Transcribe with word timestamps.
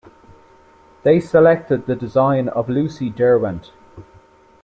They 1.03 1.19
selected 1.19 1.85
the 1.85 1.95
design 1.95 2.49
of 2.49 2.67
Lucy 2.69 3.11
Derwent. 3.11 3.71